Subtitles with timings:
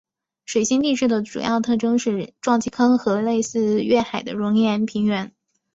[0.45, 5.31] 水星地质的主要特征是撞击坑和类似月海的熔岩平原。